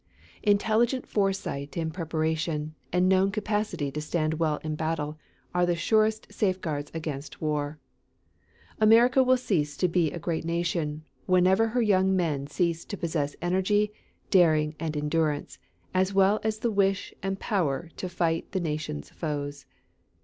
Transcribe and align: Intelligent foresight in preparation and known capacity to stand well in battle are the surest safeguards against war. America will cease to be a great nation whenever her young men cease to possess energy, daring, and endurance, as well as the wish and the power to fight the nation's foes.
Intelligent 0.41 1.07
foresight 1.07 1.77
in 1.77 1.91
preparation 1.91 2.73
and 2.91 3.07
known 3.07 3.29
capacity 3.29 3.91
to 3.91 4.01
stand 4.01 4.39
well 4.39 4.57
in 4.63 4.73
battle 4.73 5.19
are 5.53 5.63
the 5.63 5.75
surest 5.75 6.25
safeguards 6.33 6.89
against 6.95 7.39
war. 7.39 7.77
America 8.79 9.21
will 9.21 9.37
cease 9.37 9.77
to 9.77 9.87
be 9.87 10.11
a 10.11 10.17
great 10.17 10.43
nation 10.43 11.03
whenever 11.27 11.67
her 11.67 11.83
young 11.83 12.15
men 12.15 12.47
cease 12.47 12.83
to 12.85 12.97
possess 12.97 13.35
energy, 13.43 13.93
daring, 14.31 14.73
and 14.79 14.97
endurance, 14.97 15.59
as 15.93 16.15
well 16.15 16.39
as 16.43 16.57
the 16.57 16.71
wish 16.71 17.13
and 17.21 17.35
the 17.35 17.39
power 17.41 17.91
to 17.97 18.09
fight 18.09 18.53
the 18.53 18.59
nation's 18.59 19.11
foes. 19.11 19.67